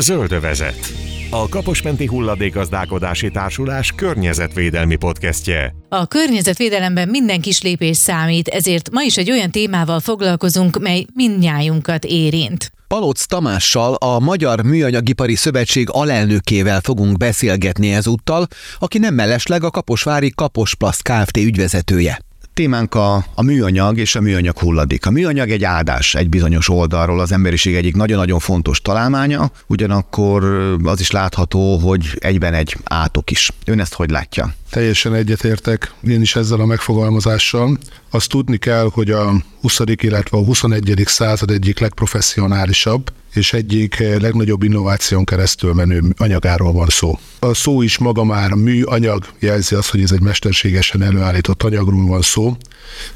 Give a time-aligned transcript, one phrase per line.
[0.00, 0.92] Zöldövezet.
[1.30, 5.74] A Kaposmenti Hulladékazdálkodási Társulás környezetvédelmi podcastje.
[5.88, 12.04] A környezetvédelemben minden kis lépés számít, ezért ma is egy olyan témával foglalkozunk, mely mindnyájunkat
[12.04, 12.72] érint.
[12.88, 18.46] Palóc Tamással, a Magyar Műanyagipari Szövetség alelnökével fogunk beszélgetni ezúttal,
[18.78, 21.36] aki nem mellesleg a Kaposvári Kaposplaszt Kft.
[21.36, 22.18] ügyvezetője.
[22.60, 25.06] Témánk a, a műanyag és a műanyag hulladék.
[25.06, 30.44] A műanyag egy áldás egy bizonyos oldalról, az emberiség egyik nagyon-nagyon fontos találmánya, ugyanakkor
[30.84, 33.50] az is látható, hogy egyben egy átok is.
[33.64, 34.54] Ön ezt hogy látja?
[34.70, 37.78] Teljesen egyetértek én is ezzel a megfogalmazással.
[38.10, 39.80] Azt tudni kell, hogy a 20.
[39.94, 41.02] illetve a 21.
[41.04, 47.18] század egyik legprofessionálisabb és egyik legnagyobb innováción keresztül menő anyagáról van szó.
[47.38, 52.22] A szó is maga már műanyag jelzi azt, hogy ez egy mesterségesen előállított anyagról van
[52.22, 52.56] szó,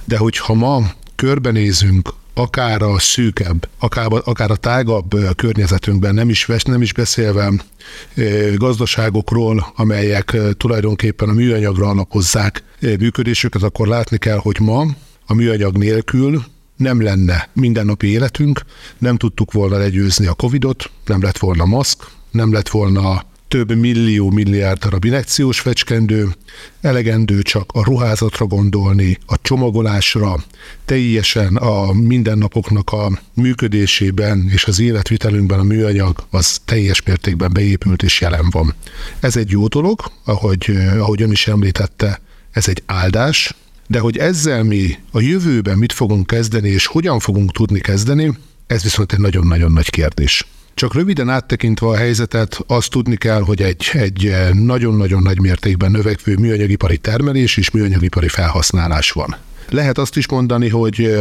[0.05, 6.83] de hogyha ma körbenézünk akár a szűkebb, akár, akár a tágabb környezetünkben, nem is, nem
[6.83, 7.53] is beszélve
[8.55, 14.87] gazdaságokról, amelyek tulajdonképpen a műanyagra alapozzák működésüket, akkor látni kell, hogy ma
[15.27, 16.45] a műanyag nélkül
[16.77, 18.61] nem lenne mindennapi életünk,
[18.99, 23.25] nem tudtuk volna legyőzni a Covidot, nem lett volna maszk, nem lett volna
[23.55, 26.29] több millió milliárd darab injekciós fecskendő,
[26.81, 30.45] elegendő csak a ruházatra gondolni, a csomagolásra,
[30.85, 38.21] teljesen a mindennapoknak a működésében és az életvitelünkben a műanyag az teljes mértékben beépült és
[38.21, 38.75] jelen van.
[39.21, 43.55] Ez egy jó dolog, ahogy, ahogy ön is említette, ez egy áldás,
[43.87, 48.83] de hogy ezzel mi a jövőben mit fogunk kezdeni, és hogyan fogunk tudni kezdeni, ez
[48.83, 50.47] viszont egy nagyon-nagyon nagy kérdés.
[50.75, 56.37] Csak röviden áttekintve a helyzetet, azt tudni kell, hogy egy, egy nagyon-nagyon nagy mértékben növekvő
[56.37, 59.37] műanyagipari termelés és műanyagipari felhasználás van.
[59.71, 61.15] Lehet azt is mondani, hogy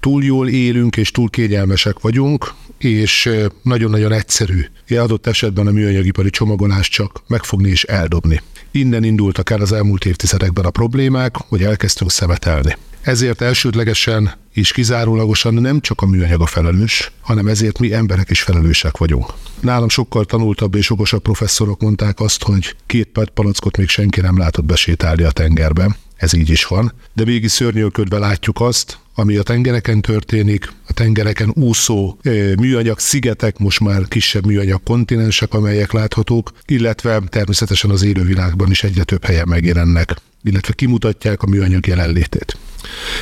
[0.00, 3.30] túl jól élünk és túl kényelmesek vagyunk, és
[3.62, 8.42] nagyon-nagyon egyszerű adott esetben a műanyagipari csomagolást csak megfogni és eldobni.
[8.70, 12.76] Innen indultak el az elmúlt évtizedekben a problémák, hogy elkezdtünk szemetelni.
[13.06, 18.42] Ezért elsődlegesen és kizárólagosan nem csak a műanyag a felelős, hanem ezért mi emberek is
[18.42, 19.32] felelősek vagyunk.
[19.60, 24.64] Nálam sokkal tanultabb és okosabb professzorok mondták azt, hogy két palackot még senki nem látott
[24.64, 25.96] besétálni a tengerbe.
[26.16, 31.52] Ez így is van, de mégis szörnyűködve látjuk azt, ami a tengereken történik, a tengereken
[31.54, 32.18] úszó
[32.58, 39.04] műanyag szigetek, most már kisebb műanyag kontinensek, amelyek láthatók, illetve természetesen az élővilágban is egyre
[39.04, 40.16] több helyen megjelennek,
[40.46, 42.58] illetve kimutatják a műanyag jelenlétét.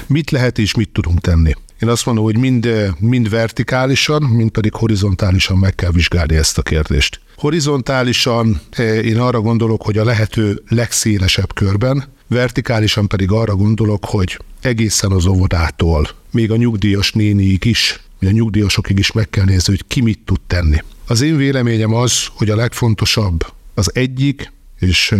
[0.06, 1.54] Mit lehet és mit tudunk tenni?
[1.80, 6.62] Én azt mondom, hogy mind, mind vertikálisan, mind pedig horizontálisan meg kell vizsgálni ezt a
[6.62, 7.20] kérdést.
[7.36, 8.60] Horizontálisan
[9.04, 15.26] én arra gondolok, hogy a lehető legszélesebb körben, vertikálisan pedig arra gondolok, hogy egészen az
[15.26, 20.00] óvodától, még a nyugdíjas néniig is, vagy a nyugdíjasokig is meg kell nézni, hogy ki
[20.00, 20.82] mit tud tenni.
[21.06, 25.14] Az én véleményem az, hogy a legfontosabb az egyik, és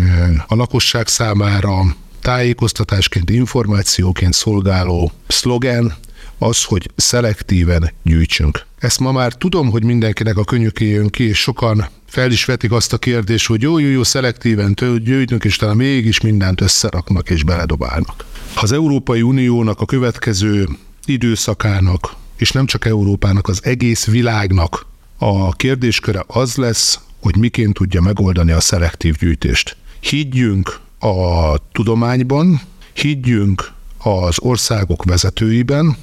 [0.47, 5.95] a lakosság számára tájékoztatásként, információként szolgáló szlogen
[6.39, 8.67] az, hogy szelektíven gyűjtsünk.
[8.79, 12.73] Ezt ma már tudom, hogy mindenkinek a könyöké jön ki, és sokan fel is vetik
[12.73, 17.45] azt a kérdést, hogy jó, jó, jó, szelektíven gyűjtünk, és talán mégis mindent összeraknak és
[17.45, 18.25] beledobálnak.
[18.55, 20.69] Az Európai Uniónak a következő
[21.05, 24.87] időszakának, és nem csak Európának, az egész világnak
[25.19, 29.77] a kérdésköre az lesz, hogy miként tudja megoldani a szelektív gyűjtést.
[30.01, 32.61] Higgyünk a tudományban,
[32.93, 35.97] higgyünk az országok vezetőiben,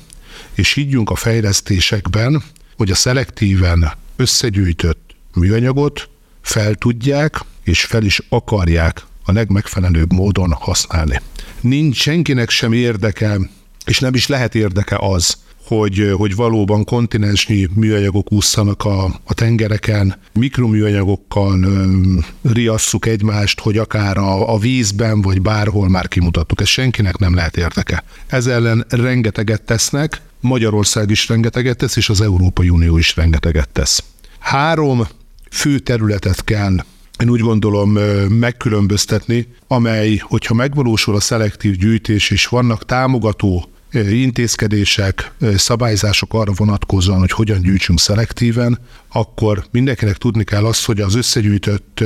[0.53, 2.43] és higgyünk a fejlesztésekben,
[2.77, 6.09] hogy a szelektíven összegyűjtött műanyagot
[6.41, 11.21] fel tudják és fel is akarják a legmegfelelőbb módon használni.
[11.59, 13.39] Nincs senkinek sem érdeke,
[13.85, 15.38] és nem is lehet érdeke az,
[15.77, 21.65] hogy, hogy valóban kontinensnyi műanyagok ússzanak a, a tengereken, mikroműanyagokkal
[22.41, 26.61] riasszuk egymást, hogy akár a, a vízben, vagy bárhol már kimutattuk.
[26.61, 28.03] Ez senkinek nem lehet érdeke.
[28.27, 34.03] Ez ellen rengeteget tesznek, Magyarország is rengeteget tesz, és az Európai Unió is rengeteget tesz.
[34.39, 35.07] Három
[35.51, 36.83] fő területet kell
[37.21, 37.91] én úgy gondolom
[38.29, 47.31] megkülönböztetni, amely, hogyha megvalósul a szelektív gyűjtés, és vannak támogató intézkedések, szabályzások arra vonatkozóan, hogy
[47.31, 48.79] hogyan gyűjtsünk szelektíven,
[49.13, 52.03] akkor mindenkinek tudni kell azt, hogy az összegyűjtött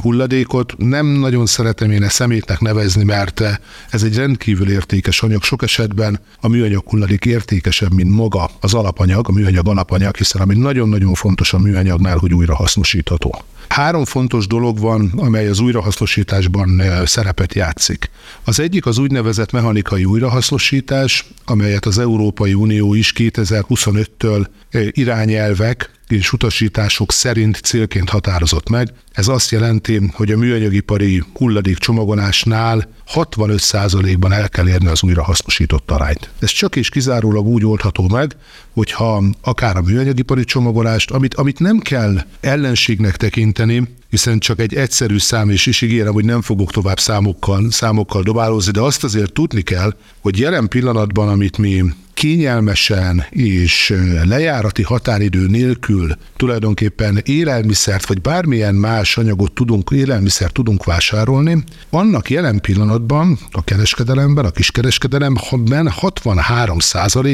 [0.00, 3.42] hulladékot nem nagyon szeretem én ezt szemétnek nevezni, mert
[3.90, 5.42] ez egy rendkívül értékes anyag.
[5.42, 10.54] Sok esetben a műanyag hulladék értékesebb, mint maga az alapanyag, a műanyag alapanyag, hiszen ami
[10.54, 13.44] nagyon-nagyon fontos a műanyagnál, hogy újra hasznosítható.
[13.68, 18.10] Három fontos dolog van, amely az újrahasznosításban szerepet játszik.
[18.44, 24.46] Az egyik az úgynevezett mechanikai újrahasznosítás, amelyet az Európai Unió is 2025-től
[24.90, 28.92] irányelvek és utasítások szerint célként határozott meg.
[29.12, 36.30] Ez azt jelenti, hogy a műanyagipari hulladék csomagolásnál 65%-ban el kell érni az újrahasznosított arányt.
[36.38, 38.36] Ez csak és kizárólag úgy oldható meg,
[38.72, 43.82] hogyha akár a műanyagipari csomagolást, amit, amit nem kell ellenségnek tekinteni,
[44.16, 48.72] hiszen csak egy egyszerű szám, és is ígérem, hogy nem fogok tovább számokkal, számokkal dobálózni,
[48.72, 51.84] de azt azért tudni kell, hogy jelen pillanatban, amit mi
[52.14, 61.64] kényelmesen és lejárati határidő nélkül tulajdonképpen élelmiszert vagy bármilyen más anyagot tudunk, élelmiszert tudunk vásárolni,
[61.90, 66.78] annak jelen pillanatban a kereskedelemben, a kiskereskedelemben 63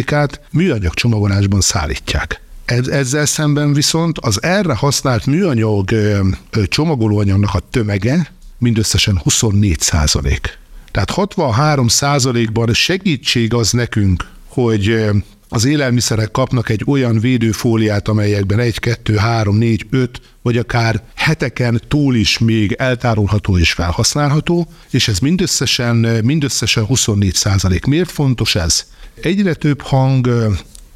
[0.07, 2.42] át műanyag csomagolásban szállítják.
[2.65, 5.91] Ezzel szemben viszont az erre használt műanyag
[6.69, 10.59] csomagolóanyagnak a tömege mindösszesen 24 százalék.
[10.91, 15.11] Tehát 63 százalékban segítség az nekünk, hogy
[15.49, 21.81] az élelmiszerek kapnak egy olyan védőfóliát, amelyekben egy, kettő, három, négy, öt, vagy akár heteken
[21.89, 27.85] túl is még eltárolható és felhasználható, és ez mindösszesen, mindösszesen 24 százalék.
[27.85, 28.87] Miért fontos ez?
[29.23, 30.29] Egyre több hang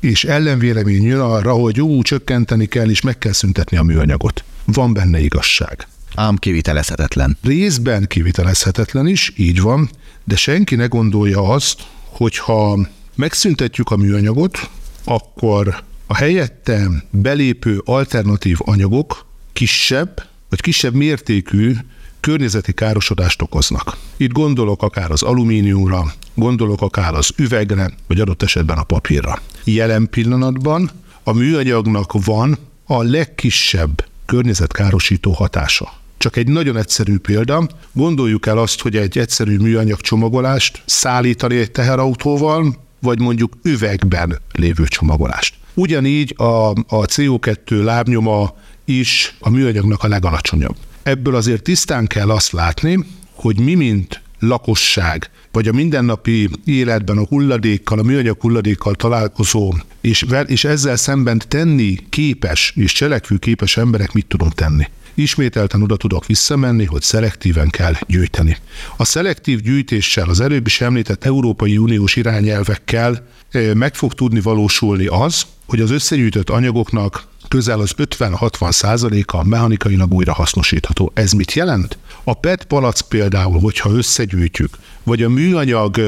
[0.06, 4.44] és ellenvélemény jön arra, hogy jó, csökkenteni kell, és meg kell szüntetni a műanyagot.
[4.64, 5.88] Van benne igazság.
[6.14, 7.38] Ám kivitelezhetetlen.
[7.42, 9.90] Részben kivitelezhetetlen is, így van,
[10.24, 12.78] de senki ne gondolja azt, hogyha
[13.14, 14.70] megszüntetjük a műanyagot,
[15.04, 21.74] akkor a helyette belépő alternatív anyagok kisebb, vagy kisebb mértékű
[22.20, 23.96] környezeti károsodást okoznak.
[24.16, 29.42] Itt gondolok akár az alumíniumra, gondolok akár az üvegre, vagy adott esetben a papírra.
[29.68, 30.90] Jelen pillanatban
[31.22, 35.92] a műanyagnak van a legkisebb környezetkárosító hatása.
[36.18, 37.68] Csak egy nagyon egyszerű példa.
[37.92, 44.84] Gondoljuk el azt, hogy egy egyszerű műanyag csomagolást szállítani egy teherautóval, vagy mondjuk üvegben lévő
[44.86, 45.54] csomagolást.
[45.74, 48.54] Ugyanígy a, a CO2 lábnyoma
[48.84, 50.76] is a műanyagnak a legalacsonyabb.
[51.02, 53.04] Ebből azért tisztán kell azt látni,
[53.34, 60.26] hogy mi, mint lakosság, vagy a mindennapi életben a hulladékkal, a műanyag hulladékkal találkozó, és,
[60.46, 64.86] és ezzel szemben tenni képes és cselekvő képes emberek mit tudunk tenni
[65.16, 68.56] ismételten oda tudok visszamenni, hogy szelektíven kell gyűjteni.
[68.96, 73.26] A szelektív gyűjtéssel, az előbb is említett Európai Uniós irányelvekkel
[73.74, 80.32] meg fog tudni valósulni az, hogy az összegyűjtött anyagoknak közel az 50-60 százaléka mechanikailag újra
[80.32, 81.10] hasznosítható.
[81.14, 81.98] Ez mit jelent?
[82.24, 84.76] A PET palac például, hogyha összegyűjtjük,
[85.06, 86.00] vagy a műanyag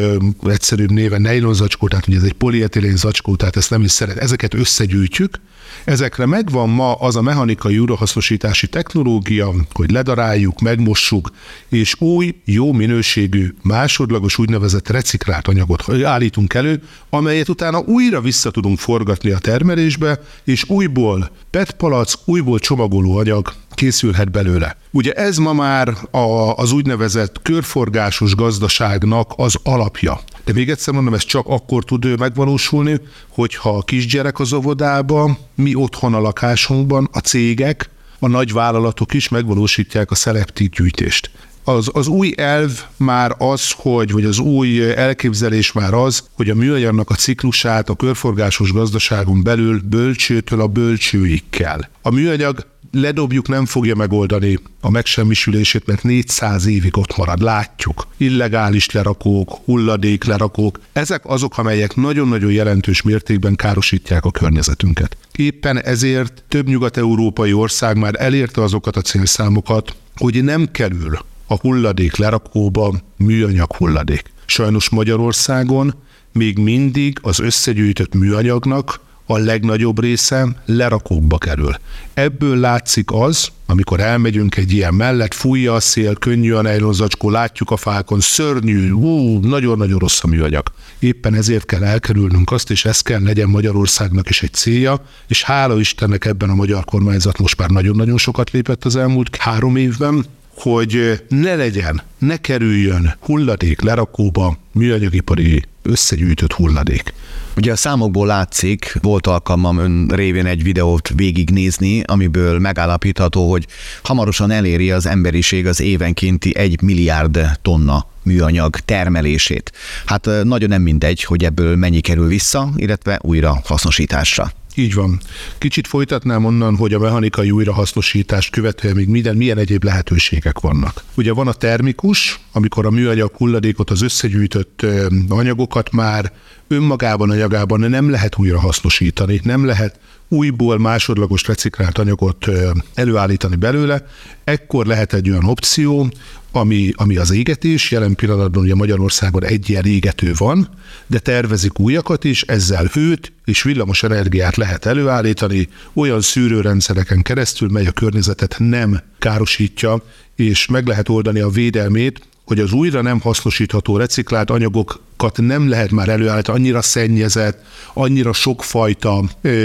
[0.47, 4.17] egyszerűbb néven nylon zacskó, tehát ugye ez egy polietilén zacskó, tehát ezt nem is szeret,
[4.17, 5.41] ezeket összegyűjtjük,
[5.85, 11.31] Ezekre megvan ma az a mechanikai újrahasznosítási technológia, hogy ledaráljuk, megmossuk,
[11.69, 18.79] és új, jó minőségű, másodlagos úgynevezett reciklált anyagot állítunk elő, amelyet utána újra vissza tudunk
[18.79, 24.77] forgatni a termelésbe, és újból PET palac, újból csomagoló anyag készülhet belőle.
[24.91, 30.21] Ugye ez ma már a, az úgynevezett körforgásos gazdaságnak az alapja.
[30.45, 35.75] De még egyszer mondom, ez csak akkor tud megvalósulni, hogyha a kisgyerek az óvodába, mi
[35.75, 41.31] otthon a lakásunkban, a cégek, a nagy vállalatok is megvalósítják a szelektív gyűjtést.
[41.69, 46.55] Az, az új elv már az, hogy, vagy az új elképzelés már az, hogy a
[46.55, 51.81] műanyagnak a ciklusát a körforgásos gazdaságon belül bölcsőtől a bölcsőig kell.
[52.03, 58.07] A műanyag ledobjuk, nem fogja megoldani a megsemmisülését, mert 400 évig ott marad, látjuk.
[58.17, 65.17] Illegális lerakók, hulladék lerakók, ezek azok, amelyek nagyon-nagyon jelentős mértékben károsítják a környezetünket.
[65.37, 72.17] Éppen ezért több nyugat-európai ország már elérte azokat a célszámokat, hogy nem kerül a hulladék
[72.17, 74.33] lerakóba műanyag hulladék.
[74.47, 75.95] Sajnos Magyarországon
[76.33, 81.75] még mindig az összegyűjtött műanyagnak a legnagyobb része lerakókba kerül.
[82.15, 87.71] Ebből látszik az, amikor elmegyünk egy ilyen mellett, fújja a szél, könnyű a nejlonzacskó, látjuk
[87.71, 90.73] a fákon, szörnyű, hú, nagyon-nagyon rossz a műanyag.
[90.99, 95.79] Éppen ezért kell elkerülnünk azt, és ez kell legyen Magyarországnak is egy célja, és hála
[95.79, 100.25] Istennek ebben a magyar kormányzat most már nagyon-nagyon sokat lépett az elmúlt három évben,
[100.59, 107.15] hogy ne legyen, ne kerüljön hulladék lerakóba műanyagipari összegyűjtött hulladék.
[107.57, 113.67] Ugye a számokból látszik, volt alkalmam ön révén egy videót végignézni, amiből megállapítható, hogy
[114.03, 119.73] hamarosan eléri az emberiség az évenkénti egy milliárd tonna műanyag termelését.
[120.05, 124.53] Hát nagyon nem mindegy, hogy ebből mennyi kerül vissza, illetve újra hasznosításra.
[124.79, 125.21] Így van.
[125.59, 131.05] Kicsit folytatnám onnan, hogy a mechanikai újrahasznosítást követően még minden, milyen egyéb lehetőségek vannak.
[131.15, 134.87] Ugye van a termikus, amikor a műanyag hulladékot, az összegyűjtött
[135.29, 136.33] anyagokat már
[136.69, 139.99] önmagában, anyagában nem lehet újra hasznosítani, nem lehet
[140.29, 142.47] újból másodlagos reciklált anyagot
[142.95, 144.07] előállítani belőle,
[144.45, 146.11] ekkor lehet egy olyan opció,
[146.53, 147.91] ami, ami az égetés.
[147.91, 150.69] Jelen pillanatban ugye Magyarországon egy ilyen égető van,
[151.07, 157.87] de tervezik újakat is, ezzel hőt és villamos energiát lehet előállítani olyan szűrőrendszereken keresztül, mely
[157.87, 160.03] a környezetet nem károsítja,
[160.37, 165.01] és meg lehet oldani a védelmét, hogy az újra nem hasznosítható reciklált anyagok
[165.37, 167.63] nem lehet már előállítani, annyira szennyezett,
[167.95, 169.25] annyira sokfajta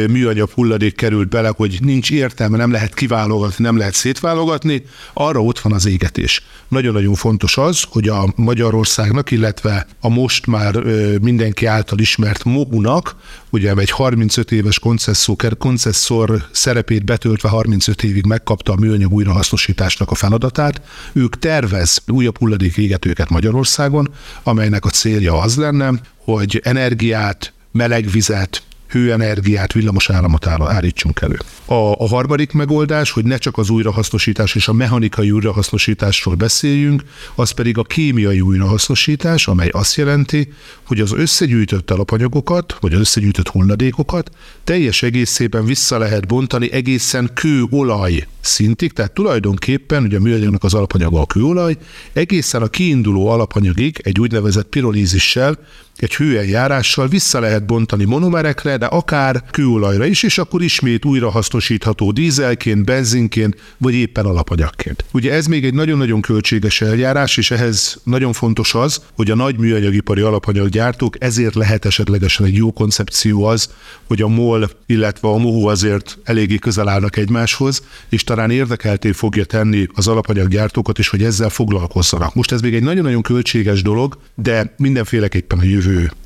[0.09, 4.83] műanyag hulladék került bele, hogy nincs értelme, nem lehet kiválogatni, nem lehet szétválogatni,
[5.13, 6.43] arra ott van az égetés.
[6.67, 10.75] Nagyon-nagyon fontos az, hogy a Magyarországnak, illetve a most már
[11.21, 13.15] mindenki által ismert Mohunak,
[13.49, 20.15] ugye egy 35 éves koncesszor, koncesszor szerepét betöltve 35 évig megkapta a műanyag újrahasznosításnak a
[20.15, 20.81] feladatát,
[21.13, 28.63] ők tervez újabb hulladék égetőket Magyarországon, amelynek a célja az lenne, hogy energiát, meleg vizet,
[28.93, 31.37] hőenergiát, villamos áramot állítsunk elő.
[31.65, 37.03] A, a harmadik megoldás, hogy ne csak az újrahasznosítás és a mechanikai újrahasznosításról beszéljünk,
[37.35, 43.47] az pedig a kémiai újrahasznosítás, amely azt jelenti, hogy az összegyűjtött alapanyagokat, vagy az összegyűjtött
[43.47, 44.29] hulladékokat
[44.63, 51.21] teljes egészében vissza lehet bontani egészen kőolaj szintig, tehát tulajdonképpen, ugye a műanyagnak az alapanyaga
[51.21, 51.77] a kőolaj,
[52.13, 55.57] egészen a kiinduló alapanyagig egy úgynevezett pirolízissel
[55.95, 62.11] egy hőeljárással vissza lehet bontani monomerekre, de akár kőolajra is, és akkor ismét újra hasznosítható
[62.11, 65.05] dízelként, benzinként, vagy éppen alapanyagként.
[65.11, 69.57] Ugye ez még egy nagyon-nagyon költséges eljárás, és ehhez nagyon fontos az, hogy a nagy
[69.57, 73.69] műanyagipari alapanyaggyártók ezért lehet esetlegesen egy jó koncepció az,
[74.07, 79.45] hogy a MOL, illetve a MOHU azért eléggé közel állnak egymáshoz, és talán érdekelté fogja
[79.45, 82.33] tenni az alapanyaggyártókat is, hogy ezzel foglalkozzanak.
[82.35, 85.82] Most ez még egy nagyon-nagyon költséges dolog, de mindenféleképpen a jövő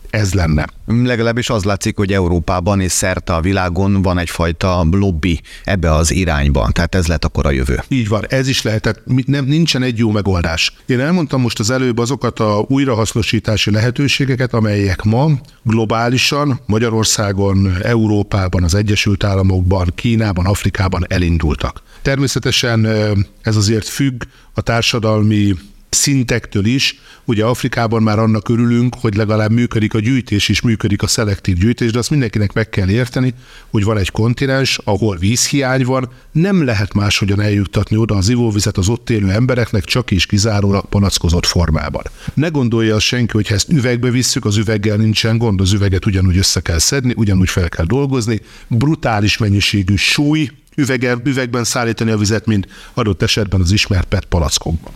[0.09, 0.67] ez lenne.
[0.85, 6.69] Legalábbis az látszik, hogy Európában és szerte a világon van egyfajta lobby ebbe az irányba,
[6.71, 7.83] tehát ez lett akkor a jövő.
[7.87, 10.73] Így van, ez is lehetett, nem, nincsen egy jó megoldás.
[10.85, 15.29] Én elmondtam most az előbb azokat a újrahasznosítási lehetőségeket, amelyek ma
[15.63, 21.81] globálisan Magyarországon, Európában, az Egyesült Államokban, Kínában, Afrikában elindultak.
[22.01, 22.85] Természetesen
[23.41, 24.23] ez azért függ
[24.53, 25.53] a társadalmi
[25.89, 26.99] szintektől is.
[27.25, 31.91] Ugye Afrikában már annak örülünk, hogy legalább működik a gyűjtés is, működik a szelektív gyűjtés,
[31.91, 33.33] de azt mindenkinek meg kell érteni,
[33.69, 38.89] hogy van egy kontinens, ahol vízhiány van, nem lehet máshogyan eljuttatni oda az ivóvizet az
[38.89, 42.03] ott élő embereknek, csak is kizárólag panackozott formában.
[42.33, 46.05] Ne gondolja az senki, hogy ha ezt üvegbe visszük, az üveggel nincsen gond, az üveget
[46.05, 52.17] ugyanúgy össze kell szedni, ugyanúgy fel kell dolgozni, brutális mennyiségű súly, üvege, üvegben szállítani a
[52.17, 54.93] vizet, mint adott esetben az ismert PET palackokban.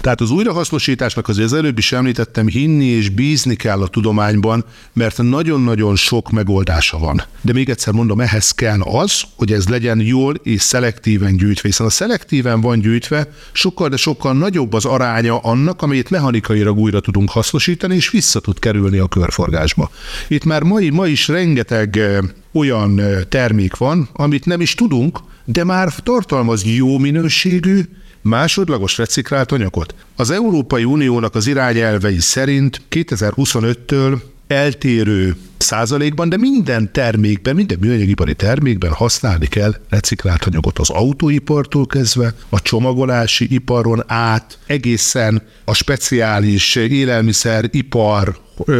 [0.00, 5.22] Tehát az újrahasznosításnak azért az előbb is említettem, hinni és bízni kell a tudományban, mert
[5.22, 7.22] nagyon-nagyon sok megoldása van.
[7.40, 11.86] De még egyszer mondom, ehhez kell az, hogy ez legyen jól és szelektíven gyűjtve, hiszen
[11.86, 17.30] a szelektíven van gyűjtve, sokkal, de sokkal nagyobb az aránya annak, amit mechanikailag újra tudunk
[17.30, 19.90] hasznosítani, és vissza tud kerülni a körforgásba.
[20.28, 22.18] Itt már mai, ma is rengeteg eh,
[22.52, 27.80] olyan termék van, amit nem is tudunk, de már tartalmaz jó minőségű,
[28.22, 29.94] másodlagos reciklált anyagot.
[30.16, 38.92] Az Európai Uniónak az irányelvei szerint 2025-től eltérő százalékban, de minden termékben, minden műanyagipari termékben
[38.92, 48.38] használni kell reciklált anyagot az autóipartól kezdve, a csomagolási iparon át, egészen a speciális élelmiszeripar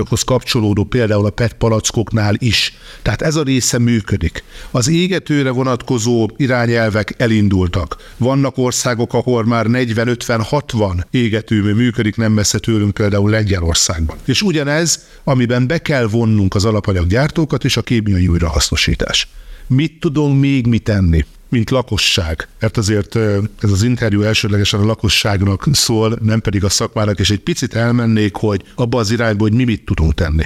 [0.09, 2.75] hoz kapcsolódó például a PET palackoknál is.
[3.03, 4.45] Tehát ez a része működik.
[4.71, 8.13] Az égetőre vonatkozó irányelvek elindultak.
[8.17, 14.17] Vannak országok, ahol már 40-50-60 égetőmű működik, nem messze tőlünk például Lengyelországban.
[14.25, 19.29] És ugyanez, amiben be kell vonnunk az alapanyaggyártókat és a kémiai újrahasznosítás.
[19.67, 21.25] Mit tudunk még mit tenni?
[21.51, 22.49] Mint lakosság.
[22.61, 23.17] Mert azért
[23.61, 28.35] ez az interjú elsődlegesen a lakosságnak szól, nem pedig a szakmának, és egy picit elmennék,
[28.35, 30.45] hogy abba az irányba, hogy mi mit tudunk tenni.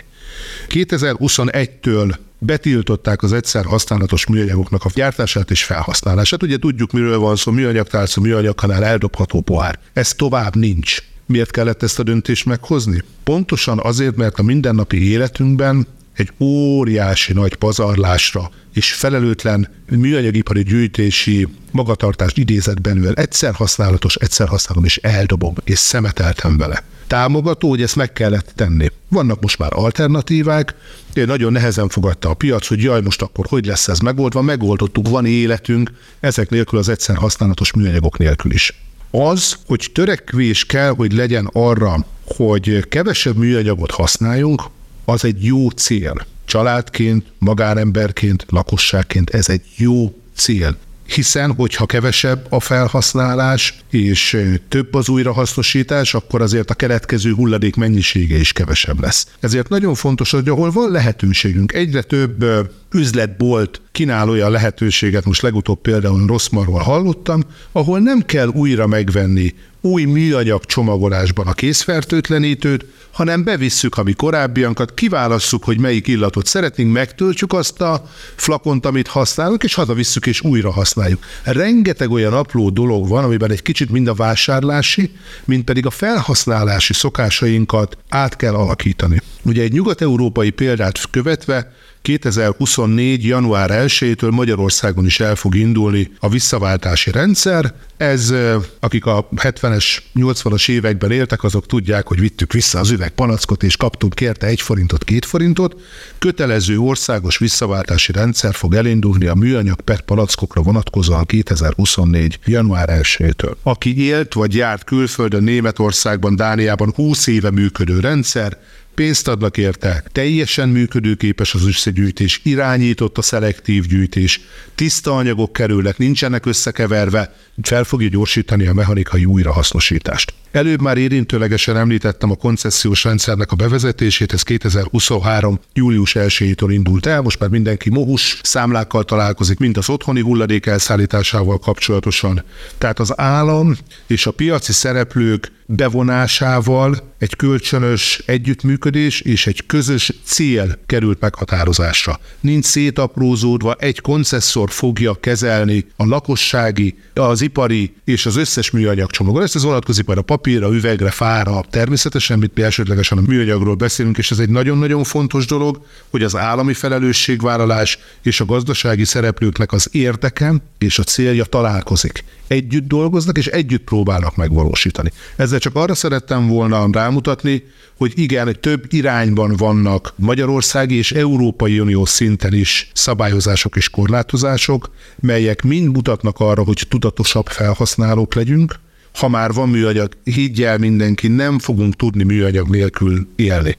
[0.68, 6.42] 2021-től betiltották az egyszer használatos műanyagoknak a gyártását és felhasználását.
[6.42, 9.78] Ugye tudjuk, miről van szó, műanyagtálcú, műanyagkanál, eldobható pohár.
[9.92, 10.98] Ez tovább nincs.
[11.26, 13.02] Miért kellett ezt a döntést meghozni?
[13.24, 22.38] Pontosan azért, mert a mindennapi életünkben egy óriási nagy pazarlásra és felelőtlen műanyagipari gyűjtési magatartást
[22.38, 23.12] idézett belőle.
[23.12, 26.82] Egyszer használatos, egyszer használom, és eldobom, és szemeteltem vele.
[27.06, 28.90] Támogató, hogy ezt meg kellett tenni.
[29.08, 30.74] Vannak most már alternatívák,
[31.14, 35.26] nagyon nehezen fogadta a piac, hogy jaj, most akkor hogy lesz ez megoldva, megoldottuk, van
[35.26, 38.82] életünk, ezek nélkül az egyszer használatos műanyagok nélkül is.
[39.10, 44.62] Az, hogy törekvés kell, hogy legyen arra, hogy kevesebb műanyagot használjunk,
[45.04, 46.26] az egy jó cél.
[46.44, 55.08] Családként, magánemberként, lakosságként ez egy jó cél hiszen hogyha kevesebb a felhasználás és több az
[55.08, 59.26] újrahasznosítás, akkor azért a keletkező hulladék mennyisége is kevesebb lesz.
[59.40, 62.44] Ezért nagyon fontos, hogy ahol van lehetőségünk, egyre több
[62.92, 67.42] üzletbolt kínálója a lehetőséget, most legutóbb például Rosszmarról hallottam,
[67.72, 69.54] ahol nem kell újra megvenni
[69.84, 76.92] új műanyag csomagolásban a készfertőtlenítőt, hanem bevisszük a mi korábbiankat, kiválasszuk, hogy melyik illatot szeretnénk,
[76.92, 81.24] megtöltjük azt a flakont, amit használunk, és hazavisszük, és újra használjuk.
[81.42, 85.12] Rengeteg olyan apró dolog van, amiben egy kicsit mind a vásárlási,
[85.44, 89.20] mind pedig a felhasználási szokásainkat át kell alakítani.
[89.42, 91.72] Ugye egy nyugat-európai példát követve
[92.04, 93.24] 2024.
[93.24, 97.74] január 1-től Magyarországon is el fog indulni a visszaváltási rendszer.
[97.96, 98.34] Ez,
[98.80, 104.14] akik a 70-es, 80-as években éltek, azok tudják, hogy vittük vissza az üvegpalackot, és kaptunk
[104.14, 105.80] kérte egy forintot, két forintot.
[106.18, 112.38] Kötelező országos visszaváltási rendszer fog elindulni a műanyag PET palackokra vonatkozóan 2024.
[112.44, 113.54] január 1-től.
[113.62, 118.58] Aki élt vagy járt külföldön, Németországban, Dániában 20 éve működő rendszer,
[118.94, 124.40] pénzt adnak érte, teljesen működőképes az összegyűjtés, irányított a szelektív gyűjtés,
[124.74, 130.34] tiszta anyagok kerülnek, nincsenek összekeverve, fel fogja gyorsítani a mechanikai újrahasznosítást.
[130.54, 135.60] Előbb már érintőlegesen említettem a koncesziós rendszernek a bevezetését, ez 2023.
[135.72, 141.58] július 1-től indult el, most már mindenki mohus számlákkal találkozik, mint az otthoni hulladék elszállításával
[141.58, 142.44] kapcsolatosan.
[142.78, 150.78] Tehát az állam és a piaci szereplők bevonásával egy kölcsönös együttműködés és egy közös cél
[150.86, 152.18] került meghatározásra.
[152.40, 159.42] Nincs szétaprózódva, egy koncesszor fogja kezelni a lakossági, az ipari és az összes műanyag csomagot.
[159.42, 164.18] Ezt az vonatkozik majd a papírra, üvegre, fára, természetesen, mit mi elsődlegesen a műanyagról beszélünk,
[164.18, 169.88] és ez egy nagyon-nagyon fontos dolog, hogy az állami felelősségvállalás és a gazdasági szereplőknek az
[169.92, 172.24] érdeke és a célja találkozik.
[172.46, 175.12] Együtt dolgoznak, és együtt próbálnak megvalósítani.
[175.36, 177.62] Ezzel csak arra szerettem volna rámutatni,
[177.96, 185.62] hogy igen, több irányban vannak Magyarországi és Európai Unió szinten is szabályozások és korlátozások, melyek
[185.62, 188.82] mind mutatnak arra, hogy tudatosabb felhasználók legyünk,
[189.14, 193.76] ha már van műanyag, higgyel mindenki, nem fogunk tudni műanyag nélkül élni.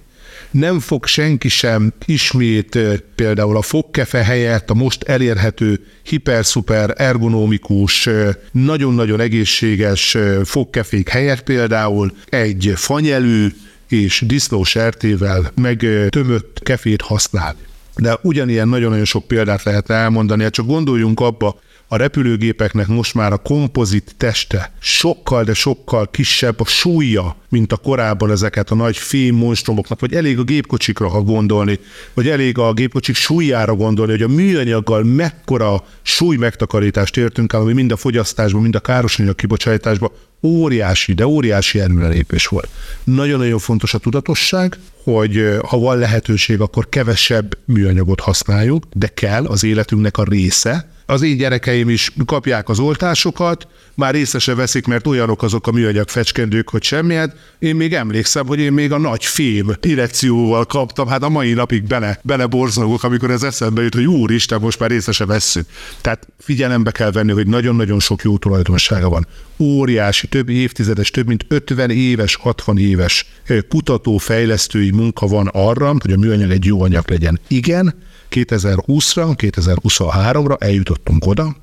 [0.52, 2.80] Nem fog senki sem ismét
[3.16, 8.10] például a fogkefe helyett a most elérhető hiperszuper ergonomikus,
[8.52, 13.48] nagyon-nagyon egészséges fogkefék helyett például egy fanyelű
[13.90, 17.60] és disznósertével meg tömött kefét használni.
[17.96, 23.32] De ugyanilyen nagyon-nagyon sok példát lehet elmondani, hát csak gondoljunk abba, a repülőgépeknek most már
[23.32, 28.98] a kompozit teste sokkal, de sokkal kisebb a súlya, mint a korábban ezeket a nagy
[28.98, 31.80] fém monstrumoknak, vagy elég a gépkocsikra gondolni,
[32.14, 37.74] vagy elég a gépkocsik súlyára gondolni, hogy a műanyaggal mekkora súly megtakarítást értünk el, ami
[37.74, 42.70] mind a fogyasztásban, mind a károsanyag kibocsátásban óriási, de óriási előrelépés volt.
[43.04, 49.64] Nagyon-nagyon fontos a tudatosság, hogy ha van lehetőség, akkor kevesebb műanyagot használjuk, de kell az
[49.64, 55.08] életünknek a része, az én gyerekeim is kapják az oltásokat, már észre se veszik, mert
[55.08, 57.36] olyanok azok a műanyag fecskendők, hogy semmiet.
[57.60, 61.84] Én még emlékszem, hogy én még a nagy fém direkcióval kaptam, hát a mai napig
[61.84, 65.66] bele, bele borzogok, amikor ez eszembe jut, hogy úristen, most már észre se vesszük.
[66.02, 69.28] Tehát figyelembe kell venni, hogy nagyon-nagyon sok jó tulajdonsága van.
[69.60, 73.26] Óriási, több évtizedes, több mint 50 éves, 60 éves
[73.70, 77.40] kutató-fejlesztői munka van arra, hogy a műanyag egy jó anyag legyen.
[77.48, 77.96] Igen,
[78.36, 81.56] 2020-ra, 2023-ra eljutottunk oda,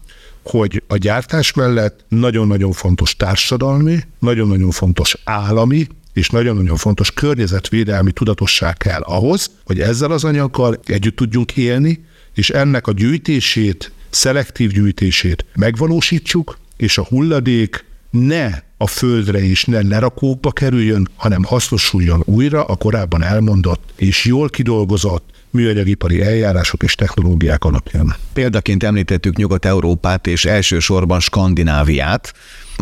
[0.44, 8.76] hogy a gyártás mellett nagyon-nagyon fontos társadalmi, nagyon-nagyon fontos állami, és nagyon-nagyon fontos környezetvédelmi tudatosság
[8.76, 12.04] kell ahhoz, hogy ezzel az anyaggal együtt tudjunk élni,
[12.34, 19.82] és ennek a gyűjtését, szelektív gyűjtését megvalósítsuk, és a hulladék ne a földre és ne
[19.82, 27.64] lerakókba kerüljön, hanem hasznosuljon újra a korábban elmondott és jól kidolgozott műanyagipari eljárások és technológiák
[27.64, 28.14] alapján.
[28.32, 32.32] Példaként említettük Nyugat-Európát és elsősorban Skandináviát.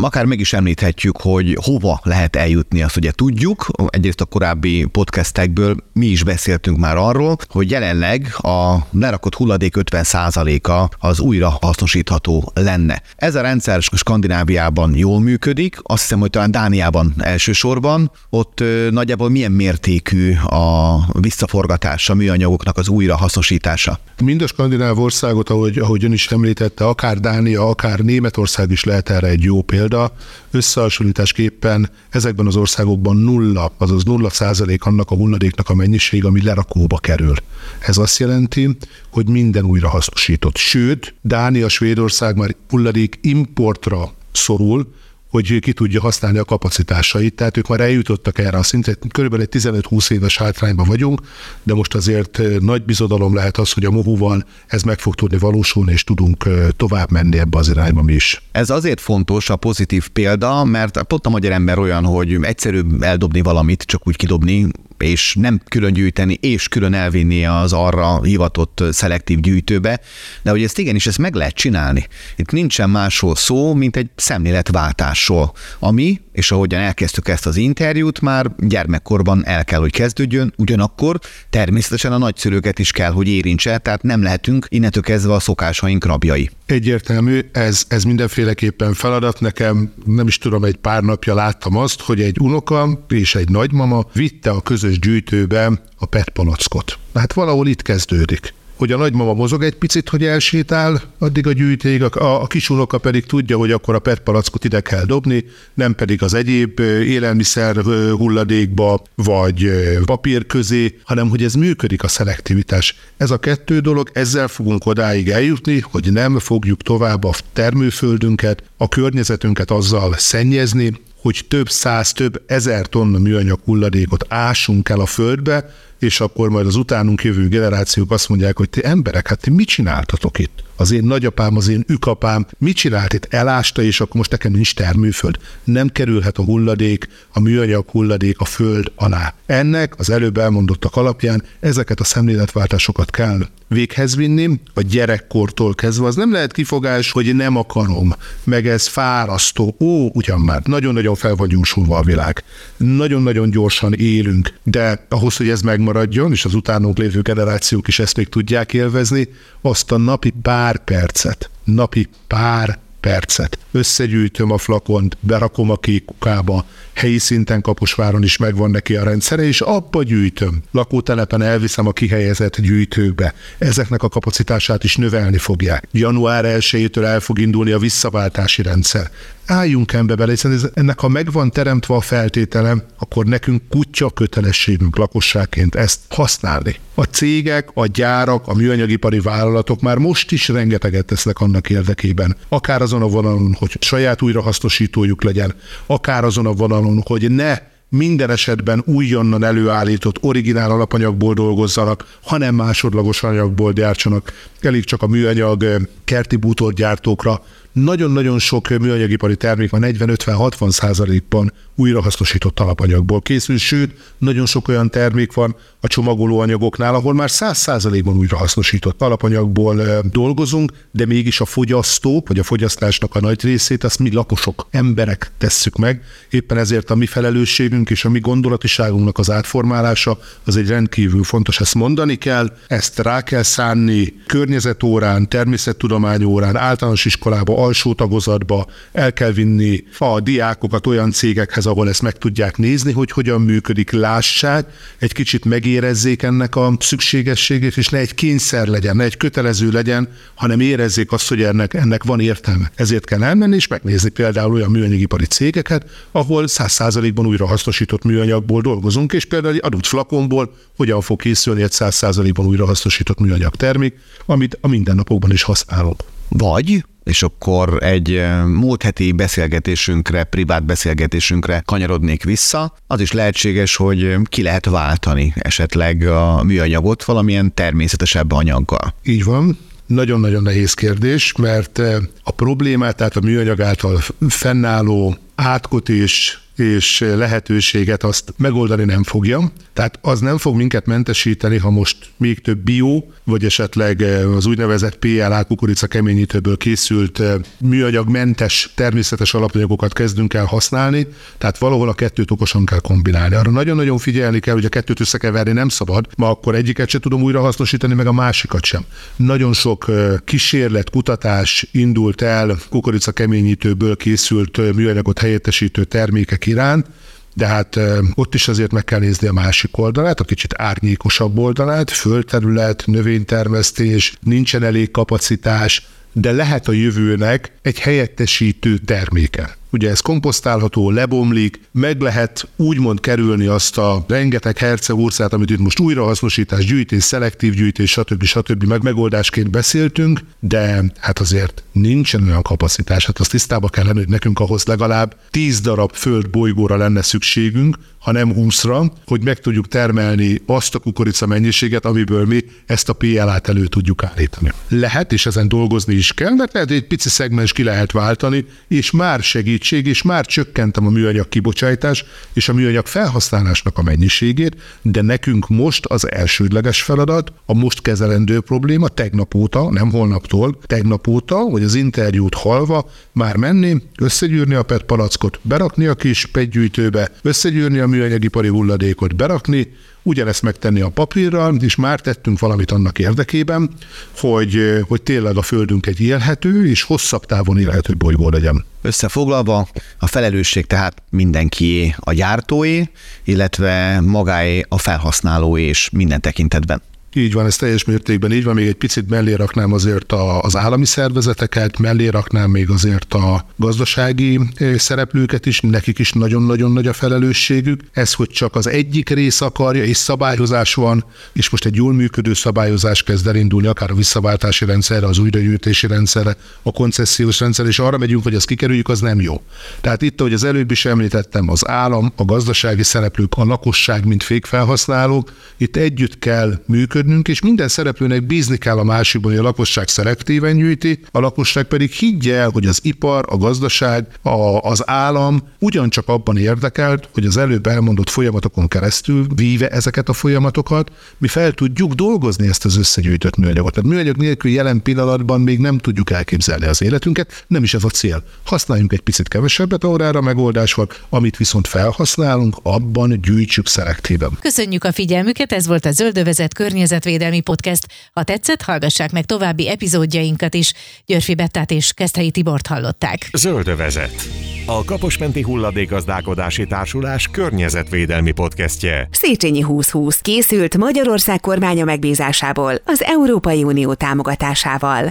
[0.03, 3.67] Akár meg is említhetjük, hogy hova lehet eljutni, azt ugye tudjuk.
[3.87, 11.07] Egyrészt a korábbi podcastekből mi is beszéltünk már arról, hogy jelenleg a lerakott hulladék 50%-a
[11.07, 13.01] az újra hasznosítható lenne.
[13.15, 18.11] Ez a rendszer Skandináviában jól működik, azt hiszem, hogy talán Dániában elsősorban.
[18.29, 23.99] Ott nagyjából milyen mértékű a visszaforgatása, műanyagoknak az újra hasznosítása?
[24.23, 29.09] Mind a skandináv országot, ahogy, ahogy ön is említette, akár Dánia, akár Németország is lehet
[29.09, 30.13] erre egy jó példa, példa,
[30.51, 36.97] összehasonlításképpen ezekben az országokban nulla, azaz nulla százalék annak a hulladéknak a mennyiség, ami lerakóba
[36.97, 37.35] kerül.
[37.79, 38.77] Ez azt jelenti,
[39.09, 40.57] hogy minden újra hasznosított.
[40.57, 44.93] Sőt, Dánia, Svédország már hulladék importra szorul,
[45.31, 47.35] hogy ki tudja használni a kapacitásait.
[47.35, 51.21] Tehát ők már eljutottak erre a szintre, körülbelül egy 15-20 éves hátrányban vagyunk,
[51.63, 55.91] de most azért nagy bizodalom lehet az, hogy a mohuval ez meg fog tudni valósulni,
[55.91, 58.41] és tudunk tovább menni ebbe az irányba is.
[58.51, 63.41] Ez azért fontos a pozitív példa, mert pont a magyar ember olyan, hogy egyszerűbb eldobni
[63.41, 64.67] valamit, csak úgy kidobni,
[65.01, 69.99] és nem külön gyűjteni, és külön elvinni az arra hivatott szelektív gyűjtőbe,
[70.41, 72.07] de hogy ezt igenis ezt meg lehet csinálni.
[72.35, 78.51] Itt nincsen másról szó, mint egy szemléletváltásról, ami, és ahogyan elkezdtük ezt az interjút, már
[78.57, 84.23] gyermekkorban el kell, hogy kezdődjön, ugyanakkor természetesen a nagyszülőket is kell, hogy érintse, tehát nem
[84.23, 86.49] lehetünk innentől kezdve a szokásaink rabjai.
[86.65, 89.39] Egyértelmű, ez, ez mindenféleképpen feladat.
[89.39, 94.05] Nekem nem is tudom, egy pár napja láttam azt, hogy egy unoka és egy nagymama
[94.13, 96.97] vitte a közös gyűjtőbe a PET palackot.
[97.13, 102.15] Hát valahol itt kezdődik hogy a nagymama mozog egy picit, hogy elsétál, addig a gyűjték,
[102.15, 106.23] a, a kisunoka pedig tudja, hogy akkor a PET palackot ide kell dobni, nem pedig
[106.23, 107.75] az egyéb élelmiszer
[108.17, 109.71] hulladékba, vagy
[110.05, 112.95] papír közé, hanem hogy ez működik a szelektivitás.
[113.17, 118.87] Ez a kettő dolog, ezzel fogunk odáig eljutni, hogy nem fogjuk tovább a termőföldünket, a
[118.87, 125.73] környezetünket azzal szennyezni, hogy több száz, több ezer tonna műanyag hulladékot ásunk el a földbe,
[126.01, 129.67] és akkor majd az utánunk jövő generációk azt mondják, hogy ti emberek, hát ti mit
[129.67, 130.63] csináltatok itt?
[130.75, 133.33] Az én nagyapám, az én ükapám mit csinált itt?
[133.33, 135.37] Elásta, és akkor most nekem nincs termőföld.
[135.63, 139.33] Nem kerülhet a hulladék, a műanyag hulladék a föld alá.
[139.45, 146.05] Ennek az előbb elmondottak alapján ezeket a szemléletváltásokat kell véghez vinni, a gyerekkortól kezdve.
[146.05, 149.75] Az nem lehet kifogás, hogy nem akarom, meg ez fárasztó.
[149.79, 152.43] Ó, ugyan már, nagyon-nagyon fel gyúsulva a világ.
[152.77, 155.61] Nagyon-nagyon gyorsan élünk, de ahhoz, hogy ez
[155.91, 159.27] megmaradjon, és az utánunk lévő generációk is ezt még tudják élvezni,
[159.61, 163.57] azt a napi pár percet, napi pár percet.
[163.71, 169.43] Összegyűjtöm a flakont, berakom a kék kukába, helyi szinten Kaposváron is megvan neki a rendszere,
[169.43, 170.61] és abba gyűjtöm.
[170.71, 173.33] Lakótelepen elviszem a kihelyezett gyűjtőkbe.
[173.57, 175.87] Ezeknek a kapacitását is növelni fogják.
[175.91, 179.11] Január 1-től el fog indulni a visszaváltási rendszer
[179.51, 184.97] álljunk ember bele, hiszen ez, ennek ha megvan teremtve a feltételem, akkor nekünk kutya kötelességünk
[184.97, 186.75] lakosságként ezt használni.
[186.95, 192.35] A cégek, a gyárak, a műanyagipari vállalatok már most is rengeteget tesznek annak érdekében.
[192.49, 195.53] Akár azon a vonalon, hogy saját újrahasznosítójuk legyen,
[195.85, 197.57] akár azon a vonalon, hogy ne
[197.89, 204.33] minden esetben újonnan előállított originál alapanyagból dolgozzanak, hanem másodlagos anyagból gyártsanak.
[204.61, 207.41] Elég csak a műanyag eh, kerti bútorgyártókra
[207.71, 215.33] nagyon-nagyon sok műanyagipari termék van 40-50-60 százalékban újrahasznosított alapanyagból készül, sőt, nagyon sok olyan termék
[215.33, 222.39] van a csomagolóanyagoknál, ahol már 100 százalékban újrahasznosított alapanyagból dolgozunk, de mégis a fogyasztók, vagy
[222.39, 226.01] a fogyasztásnak a nagy részét azt mi lakosok, emberek tesszük meg.
[226.29, 231.59] Éppen ezért a mi felelősségünk és a mi gondolatiságunknak az átformálása az egy rendkívül fontos,
[231.59, 239.31] ezt mondani kell, ezt rá kell szánni környezetórán, természettudományórán, általános iskolába, alsó tagozatba, el kell
[239.31, 245.13] vinni a diákokat olyan cégekhez, ahol ezt meg tudják nézni, hogy hogyan működik, lássák, egy
[245.13, 250.59] kicsit megérezzék ennek a szükségességét, és ne egy kényszer legyen, ne egy kötelező legyen, hanem
[250.59, 252.71] érezzék azt, hogy ennek, ennek van értelme.
[252.75, 258.61] Ezért kell elmenni és megnézni például olyan műanyagipari cégeket, ahol száz százalékban újra hasznosított műanyagból
[258.61, 263.55] dolgozunk, és például egy adott flakonból hogyan fog készülni egy száz százalékban újra hasznosított műanyag
[263.55, 266.03] termék, amit a mindennapokban is használunk.
[266.37, 272.75] Vagy és akkor egy múlt heti beszélgetésünkre, privát beszélgetésünkre kanyarodnék vissza.
[272.87, 278.93] Az is lehetséges, hogy ki lehet váltani esetleg a műanyagot valamilyen természetesebb anyaggal.
[279.03, 279.57] Így van.
[279.85, 281.81] Nagyon-nagyon nehéz kérdés, mert
[282.23, 286.50] a problémát, tehát a műanyag által fennálló átkotés és
[286.99, 289.51] lehetőséget azt megoldani nem fogja.
[289.73, 294.45] Tehát az nem fog minket mentesíteni, ha most még több bio, vagy esetleg eh, az
[294.45, 301.93] úgynevezett PLA kukorica keményítőből készült eh, műanyagmentes természetes alapanyagokat kezdünk el használni, tehát valahol a
[301.93, 303.35] kettőt okosan kell kombinálni.
[303.35, 307.21] Arra nagyon-nagyon figyelni kell, hogy a kettőt összekeverni nem szabad, ma akkor egyiket se tudom
[307.21, 308.85] újra hasznosítani, meg a másikat sem.
[309.15, 316.85] Nagyon sok eh, kísérlet, kutatás indult el kukorica keményítőből készült műanyagot helyettesítő termékek iránt,
[317.33, 317.79] de hát
[318.15, 324.13] ott is azért meg kell nézni a másik oldalát, a kicsit árnyékosabb oldalát, földterület, növénytermesztés,
[324.21, 329.59] nincsen elég kapacitás, de lehet a jövőnek egy helyettesítő terméke.
[329.71, 335.79] Ugye ez komposztálható, lebomlik, meg lehet úgymond kerülni azt a rengeteg herceurcát, amit itt most
[335.79, 338.23] újrahasznosítás, gyűjtés, szelektív gyűjtés, stb.
[338.23, 338.63] stb.
[338.63, 343.05] meg megoldásként beszéltünk, de hát azért nincsen olyan kapacitás.
[343.05, 347.77] Hát azt tisztába kell lenni, hogy nekünk ahhoz legalább 10 darab föld bolygóra lenne szükségünk,
[348.01, 352.93] ha nem 20-ra, hogy meg tudjuk termelni azt a kukorica mennyiséget, amiből mi ezt a
[352.93, 354.51] PLA-t elő tudjuk állítani.
[354.67, 358.45] Lehet, és ezen dolgozni is kell, mert lehet, hogy egy pici szegmens ki lehet váltani,
[358.67, 359.21] és már
[359.63, 365.47] segítség, és már csökkentem a műanyag kibocsátás és a műanyag felhasználásnak a mennyiségét, de nekünk
[365.47, 371.63] most az elsődleges feladat, a most kezelendő probléma tegnap óta, nem holnaptól, tegnap óta, hogy
[371.63, 377.87] az interjút halva már menni, összegyűrni a PET palackot, berakni a kis petgyűjtőbe, összegyűrni a
[377.87, 379.67] műanyagipari hulladékot berakni,
[380.03, 383.69] ugyanezt megtenni a papírral, és már tettünk valamit annak érdekében,
[384.17, 388.65] hogy, hogy tényleg a Földünk egy élhető és hosszabb távon élhető bolygó legyen.
[388.81, 389.67] Összefoglalva,
[389.99, 392.89] a felelősség tehát mindenkié a gyártóé,
[393.23, 396.81] illetve magáé a felhasználóé és minden tekintetben.
[397.13, 400.55] Így van, ez teljes mértékben így van, még egy picit mellé raknám azért a, az
[400.55, 404.39] állami szervezeteket, mellé raknám még azért a gazdasági
[404.75, 407.81] szereplőket is, nekik is nagyon-nagyon nagy a felelősségük.
[407.91, 412.33] Ez, hogy csak az egyik rész akarja, és szabályozás van, és most egy jól működő
[412.33, 417.97] szabályozás kezd elindulni, akár a visszaváltási rendszerre, az újragyűjtési rendszerre, a koncesziós rendszer, és arra
[417.97, 419.41] megyünk, hogy ezt kikerüljük, az nem jó.
[419.81, 424.23] Tehát itt, ahogy az előbb is említettem, az állam, a gazdasági szereplők, a lakosság, mint
[424.23, 429.43] fékfelhasználók, itt együtt kell működni, működnünk, és minden szereplőnek bízni kell a másikban, hogy a
[429.43, 434.89] lakosság szelektíven gyűjti, a lakosság pedig higgye el, hogy az ipar, a gazdaság, a, az
[434.89, 441.27] állam ugyancsak abban érdekelt, hogy az előbb elmondott folyamatokon keresztül, víve ezeket a folyamatokat, mi
[441.27, 443.73] fel tudjuk dolgozni ezt az összegyűjtött műanyagot.
[443.73, 447.89] Tehát műanyag nélkül jelen pillanatban még nem tudjuk elképzelni az életünket, nem is ez a
[447.89, 448.23] cél.
[448.43, 454.29] Használjunk egy picit kevesebbet, órára megoldás van, amit viszont felhasználunk, abban gyűjtsük szelektíven.
[454.41, 457.87] Köszönjük a figyelmüket, ez volt a Zöldövezet környezet környezetvédelmi podcast.
[458.13, 460.73] Ha tetszett, hallgassák meg további epizódjainkat is.
[461.05, 463.29] Györfi Bettát és Keszthelyi Tibort hallották.
[463.33, 464.27] Zöldövezet.
[464.65, 469.07] A Kaposmenti Hulladékazdálkodási Társulás környezetvédelmi podcastje.
[469.11, 475.09] Széchenyi 2020 készült Magyarország kormánya megbízásából az Európai Unió támogatásával.